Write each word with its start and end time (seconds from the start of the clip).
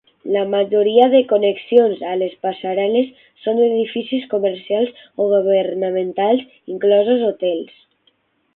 La 0.35 0.43
majoria 0.51 1.03
de 1.09 1.19
connexions 1.31 1.99
a 2.13 2.15
les 2.21 2.33
passarel·les 2.47 3.11
són 3.43 3.61
edificis 3.67 4.25
comercials 4.33 5.05
o 5.21 5.29
governamentals, 5.35 6.51
inclosos 6.77 7.25
hotels. 7.33 7.81